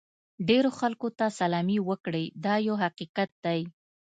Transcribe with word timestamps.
ډېرو 0.47 0.69
خلکو 0.79 1.07
ته 1.17 1.25
سلامي 1.39 1.77
وکړئ 1.89 2.25
دا 2.45 2.55
یو 2.67 2.75
حقیقت 2.83 3.29
دی. 3.45 3.61